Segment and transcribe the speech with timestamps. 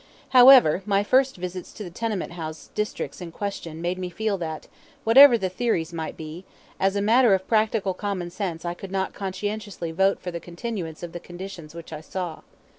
[0.29, 4.67] However, my first visits to the tenement house districts in question made me feel that,
[5.03, 6.43] whatever the theories might be,
[6.79, 11.03] as a matter of practical common sense I could not conscientiously vote for the continuance
[11.03, 12.41] of the conditions which I saw.